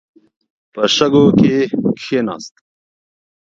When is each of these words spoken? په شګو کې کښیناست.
په 0.73 0.81
شګو 0.95 1.25
کې 1.39 1.55
کښیناست. 1.97 2.55